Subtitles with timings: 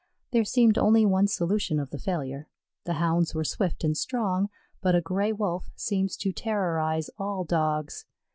[0.31, 2.47] There seemed only one solution of the failure.
[2.85, 4.49] The Hounds were swift and strong,
[4.81, 8.05] but a Gray wolf seems to terrorize all Dogs.